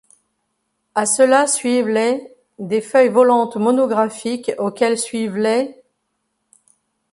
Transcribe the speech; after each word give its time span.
À 0.95 1.05
cela 1.05 1.45
suivent 1.45 1.87
les', 1.87 2.33
des 2.57 2.81
feuilles 2.81 3.09
volantes 3.09 3.55
monographiques 3.55 4.51
auxquelles 4.57 4.97
suivent 4.97 5.37
les'. 5.37 5.79